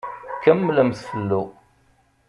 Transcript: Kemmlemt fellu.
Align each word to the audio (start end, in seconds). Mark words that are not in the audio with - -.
Kemmlemt 0.43 0.97
fellu. 1.07 1.43